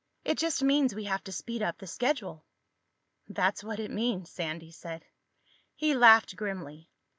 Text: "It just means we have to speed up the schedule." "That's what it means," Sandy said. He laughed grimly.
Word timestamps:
"It 0.25 0.39
just 0.39 0.63
means 0.63 0.95
we 0.95 1.03
have 1.03 1.23
to 1.25 1.31
speed 1.31 1.61
up 1.61 1.77
the 1.77 1.85
schedule." 1.85 2.43
"That's 3.27 3.63
what 3.63 3.79
it 3.79 3.91
means," 3.91 4.31
Sandy 4.31 4.71
said. 4.71 5.05
He 5.75 5.93
laughed 5.93 6.35
grimly. 6.35 6.89